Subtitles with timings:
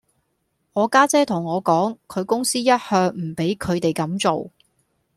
[0.73, 4.49] 我家姐同我講，佢公司一向唔俾佢地咁做